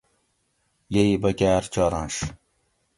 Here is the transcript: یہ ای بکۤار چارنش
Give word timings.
یہ 0.93 1.01
ای 1.07 1.15
بکۤار 1.21 1.63
چارنش 1.73 2.15